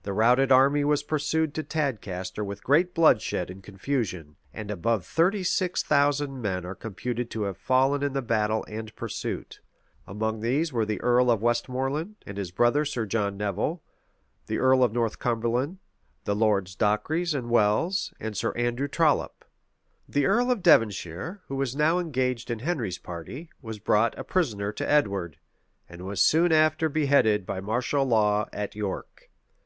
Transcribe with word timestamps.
[]The 0.08 0.14
routed 0.14 0.50
army 0.50 0.82
was 0.84 1.02
pursued 1.02 1.52
to 1.52 1.62
Tadcaster 1.62 2.42
with 2.42 2.64
great 2.64 2.94
bloodshed 2.94 3.50
and 3.50 3.62
confusion; 3.62 4.36
and 4.54 4.70
above 4.70 5.04
thirty 5.04 5.42
six 5.44 5.82
thousand 5.82 6.40
men 6.40 6.64
are 6.64 6.74
computed 6.74 7.30
to 7.32 7.42
have 7.42 7.58
fallen 7.58 8.02
in 8.02 8.14
the 8.14 8.22
battle 8.22 8.64
and 8.66 8.96
pursuit:[] 8.96 9.60
among 10.06 10.40
these 10.40 10.72
were 10.72 10.86
the 10.86 11.02
earl 11.02 11.30
of 11.30 11.42
Westmoreland, 11.42 12.16
and 12.24 12.38
his 12.38 12.50
brother 12.50 12.86
Sir 12.86 13.04
John 13.04 13.36
Nevil, 13.36 13.82
the 14.46 14.56
earl 14.56 14.82
of 14.82 14.94
Northumberland, 14.94 15.76
the 16.24 16.34
Lords 16.34 16.74
Dacres 16.74 17.34
and 17.34 17.50
Welles, 17.50 18.14
and 18.18 18.34
Sir 18.34 18.52
Andrew 18.52 18.88
Trollop.[] 18.88 19.44
The 20.08 20.24
earl 20.24 20.50
of 20.50 20.62
Devonshire, 20.62 21.42
who 21.48 21.56
was 21.56 21.76
now 21.76 21.98
engaged 21.98 22.50
in 22.50 22.60
Henry's 22.60 22.96
party, 22.96 23.50
was 23.60 23.78
brought 23.78 24.18
a 24.18 24.24
prisoner 24.24 24.72
to 24.72 24.90
Edward; 24.90 25.36
and 25.86 26.06
was 26.06 26.22
soon 26.22 26.52
after 26.52 26.88
beheaded 26.88 27.44
by 27.44 27.60
martial 27.60 28.06
law 28.06 28.48
at 28.54 28.74
York. 28.74 29.28